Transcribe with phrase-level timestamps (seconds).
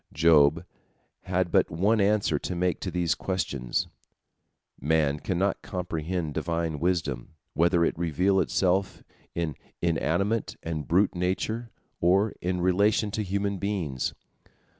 [0.13, 0.65] Job
[1.25, 3.87] had but one answer to make to these questions:
[4.79, 9.03] man cannot comprehend Divine wisdom, whether it reveal itself
[9.35, 11.69] in inanimate and brute nature
[11.99, 14.15] or in relation to human beings.